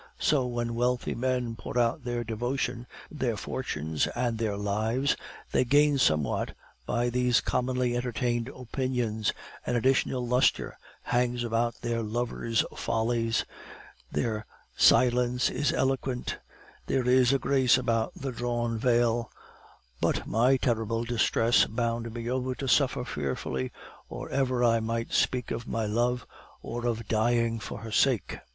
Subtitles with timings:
[0.17, 5.15] So when wealthy men pour out their devotion, their fortunes, and their lives,
[5.51, 6.55] they gain somewhat
[6.87, 9.31] by these commonly entertained opinions,
[9.63, 13.45] an additional lustre hangs about their lovers' follies;
[14.11, 16.39] their silence is eloquent;
[16.87, 19.29] there is a grace about the drawn veil;
[20.01, 23.71] but my terrible distress bound me over to suffer fearfully
[24.09, 26.25] or ever I might speak of my love
[26.63, 28.39] or of dying for her sake.